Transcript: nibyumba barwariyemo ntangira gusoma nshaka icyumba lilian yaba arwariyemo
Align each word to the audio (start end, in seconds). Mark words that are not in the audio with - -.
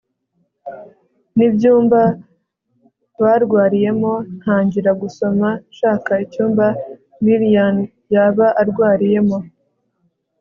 nibyumba 1.37 2.01
barwariyemo 3.23 4.13
ntangira 4.39 4.91
gusoma 5.01 5.47
nshaka 5.71 6.11
icyumba 6.25 6.65
lilian 7.23 7.77
yaba 8.13 8.47
arwariyemo 8.61 9.37